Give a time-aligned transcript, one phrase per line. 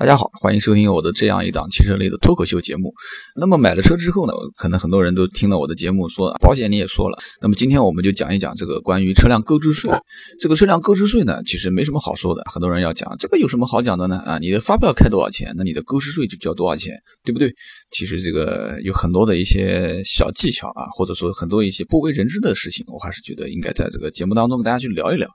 [0.00, 2.94] 大家好，欢迎收听我的这样一档汽车类的脱口秀节目。
[3.36, 7.18] 那么买了车之后呢，可能很多人都听了我的节目，说保险你也说了。
[7.42, 9.92] 那么今天我们就讲一讲这个关于车辆购置税。
[10.38, 12.42] 这个车辆购置税呢，其实没什么好说的。
[12.50, 14.16] 很多人要讲这个有什么好讲的呢？
[14.20, 17.54] 啊，你的发票开多少钱，那你的购置税就交多少钱，对不对？
[17.90, 25.28] 其实这个有很多的一些小技巧啊，或者说很多一些不为人知的事情，我还是觉得应该在这个节目当中跟大家去聊一聊。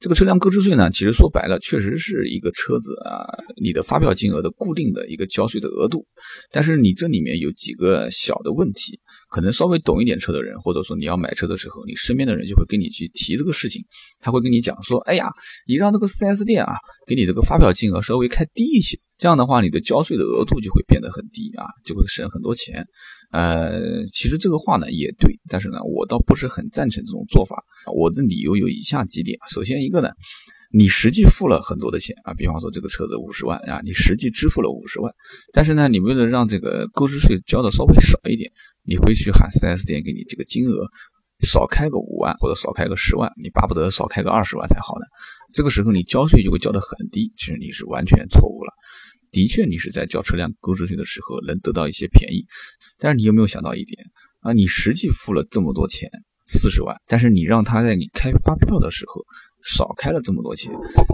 [0.00, 3.28] 这个车辆购置税呢，其实说白了，确实是一个车子啊，
[3.62, 6.06] 你的发票金额的固定的一个交税的额度。
[6.50, 8.98] 但是你这里面有几个小的问题，
[9.30, 13.82] 可能稍微懂一点车的人，或者说你要买车的时候，你身边的人就会跟你去提这个事情，
[14.18, 15.28] 他会跟你讲说，哎呀，
[15.66, 16.74] 你让这个 4S 店啊，
[17.06, 22.84] 给你这个发票金额稍微开低一些，这样的话，你的交税的额度就会变得很低啊，就会省很多钱。
[23.32, 27.62] 呃，其实这个话呢也对，但是呢，我倒不是很赞成这种做法。
[27.94, 30.10] 我的理由有以下几点：首先一个呢，
[30.72, 35.12] 你实际付了很多的钱啊，比方说这个车子五十万啊，你实际支付了五十万，
[35.52, 38.50] 但是呢，你为了让这个购置税交的稍微少一点，
[38.84, 40.86] 你会去喊 4S 店给你这个金额
[41.46, 45.06] 少开个五万或者少开个十万，你巴不得少开个二十万才好呢。
[45.54, 48.72] 这个时候你交税就会交的很低，其实你是完全错误了。
[49.30, 52.44] 的确，你是在交车辆购置税的时候能得到一些便宜，
[52.98, 54.04] 但是你有没有想到一点
[54.40, 54.52] 啊？
[54.52, 56.10] 你实际付了这么多钱，
[56.46, 59.22] 四十万，但是你让他在你开发票的时候
[59.62, 60.72] 少开了这么多钱，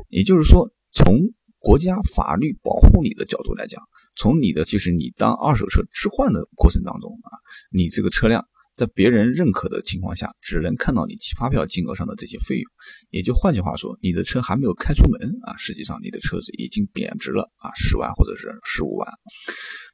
[0.08, 1.14] 也就是说，从
[1.58, 3.82] 国家法律保护你的角度来讲，
[4.16, 7.30] 从你的就是你当二手车置换的过程当中啊，
[7.70, 8.44] 你这个车辆。
[8.76, 12.70] 在别人认可的情况下，只能看到你发票金额上的这些费用，
[13.08, 19.08] 也就换句话说，你的车还没有开出门啊，实际上你的车子已经贬值了啊，十万或者是十五万。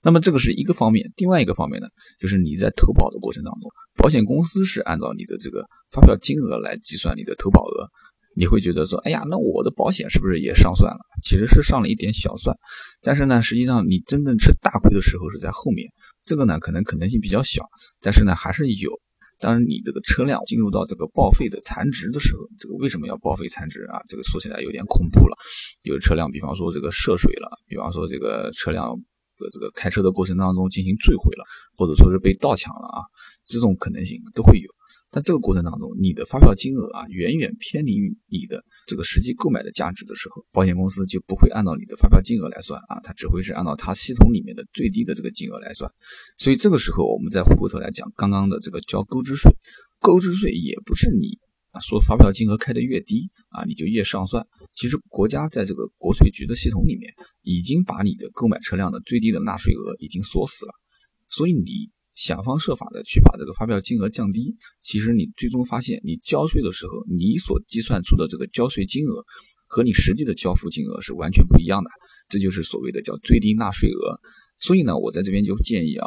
[0.02, 1.86] 那么这个是一个方面，另外一个方面呢，
[2.18, 7.88] 就是你在投保的过程当中，保险公司是按照你的这个发票金额来计算你的投保额，
[8.34, 10.98] 你会觉得说，哎呀，那我的保险是不是也上算了？
[11.22, 12.56] 其实是上了一点小算，
[13.00, 15.88] 但是呢，实际上你真正吃大亏的时候是在后面。
[16.24, 17.62] 这个呢，可能可能性比较小，
[18.00, 19.00] 但是呢，还是有。
[19.40, 23.98] 当，你这个车辆进入到这个报废的残值的时候，这个为什么要报废残值啊？
[24.06, 25.36] 这个说起来有点恐怖了。
[25.82, 28.94] 有车辆，比方说这个涉水了，比方说这个车辆
[29.38, 31.44] 的这个开车的过程当中进行坠毁了，
[31.76, 33.02] 或者说是被盗抢了啊，
[33.44, 34.70] 这种可能性都会有。
[35.14, 45.92] 但这个过程当中，你的发票金额啊，远远偏离于你的这个实际购买的价值的时候，保险公司就不会按照你的发票金额来算啊，它只会是按照它系统里面的最低的这个金额来算。
[46.38, 49.52] 所以这个时候，我们再回过头来讲刚刚的这个交购置税，
[50.00, 51.38] 购置税也不是你
[51.72, 54.42] 啊说发票金额开的越低啊，你就越上算。
[54.74, 57.12] 其实国家在这个国税局的系统里面，
[57.42, 60.72] 已经把你的购买车辆的最低的纳税额已经锁死了，
[61.28, 61.92] 所以你。
[62.22, 69.24] 想方设法的去把这个发票金额降低，其实你最终发现，你交税的时候，你所计算出的这个交税金额
[69.66, 71.90] 和你实际的交付金额是完全不一样的，
[72.28, 74.20] 这就是所谓的叫最低纳税额。
[74.60, 76.06] 所以呢，我在这边就建议啊，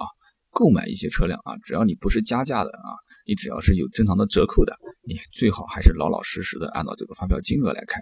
[0.52, 2.96] 购买一些车辆啊，只要你不是加价的啊，
[3.28, 4.74] 你只要是有正常的折扣的，
[5.06, 8.00] 你最好还是老老实实的按照这个发票金额来开。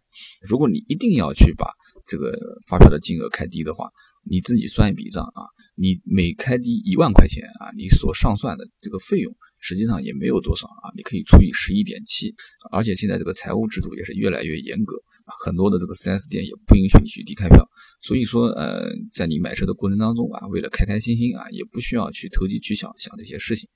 [0.48, 1.66] 如果你一定要去把
[2.06, 2.32] 这个
[2.68, 3.90] 发票的金额开低的话，
[4.30, 5.50] 你自己算一笔账啊。
[5.76, 12.34] 你每开低一万块钱啊，你所上算的这个费用实际上也没有多少啊，你可以除以十一点七，
[12.72, 14.96] 而且现在这个财务制度也是越来越严格
[15.26, 17.66] 啊，很多的这个 4S 店也不允许你去低开票，
[18.02, 23.68] 所以说呃，在你买车的过程当中啊，为了开开心心啊，也不需要去投机取巧想这些事情。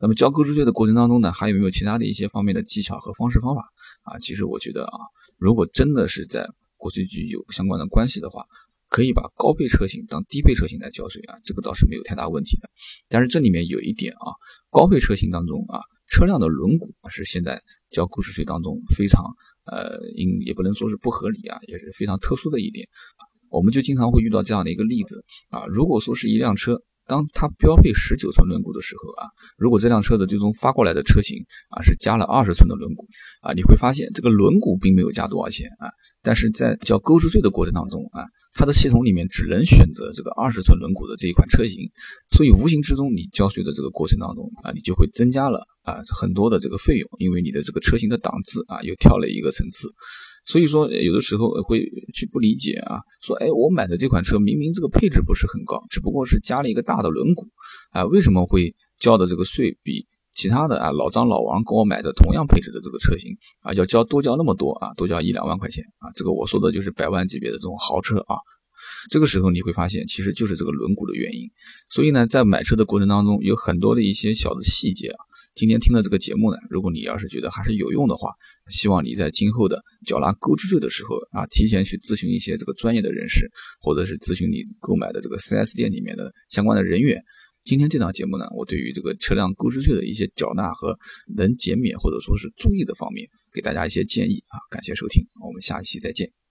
[0.00, 3.62] 那么交购置税的过程当中呢，还有没有其他的一些方面的技巧和方式方法
[4.04, 4.18] 啊？
[4.20, 4.98] 其实我觉得啊，
[5.36, 8.42] 如果真的是在国税局有相关的关系的话。
[8.92, 12.68] 可以把高配车型当低配车型来交税啊，这个倒是没有太大问题的。
[13.08, 14.36] 但是这里面有一点啊，
[14.68, 17.58] 高配车型当中啊，车辆的轮毂啊是现在
[17.90, 19.24] 交购置税当中非常
[19.64, 22.86] 呃，应也不能说是不合理啊，也是非常特殊的一点。
[23.48, 31.36] 我们就经常会遇到这样的一个例子啊，如果说是一辆车，当它标配十九寸轮毂的时候啊，如果这辆车的最终发过来的车型
[31.70, 33.04] 啊是加了二十寸的轮毂
[33.40, 35.90] 啊，你会发现这个轮毂并没有加多少钱啊。
[36.24, 38.22] 但是在交购置税的过程当中啊，
[38.54, 41.90] 它的系统里面只能选择这个二十寸轮毂的这一款车型，
[42.30, 49.88] 所以无形之中你交税的这个过程当中啊，你就会增加了啊很多的这个费用，因为你的这个车型的档次啊又跳了一个层次。
[50.44, 57.46] 所以说有的时候会去不理解啊，说哎我买的这款车明明这个配置不是很高，只不过是加了一个大的轮毂
[57.90, 60.06] 啊，为什么会交的这个税比？
[60.34, 68.36] 其他的啊，老张老王跟我买的同样配置的这个车型啊，要交多交那么多啊，多交一两万块钱啊，这个我说的就是百万级别的这种豪车啊。
[69.10, 71.50] 这个时候你会发现，其实就是这个轮毂的原因。
[71.90, 75.20] 所以呢，在买车的过程当中，有很多的一些小的细节啊，
[75.54, 78.30] 今天听了这个节目呢，如果你要是觉得还是有用的话，
[78.70, 83.50] 希望你在今后的缴纳购置税的时候啊，提前去咨询一些这个专业的人士，
[83.80, 87.22] 或者是咨询你购买的这个 4S 店里面的相关的人员。
[87.64, 90.98] 今天这档节目呢，我对于这个车辆购置税的一些缴纳和
[91.36, 94.56] 能减免或者说是注意的方面，给大家一些建议啊。
[94.70, 96.41] 感谢收听，我们下一期再见。